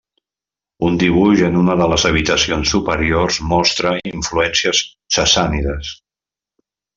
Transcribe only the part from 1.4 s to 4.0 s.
en una de les habitacions superiors mostra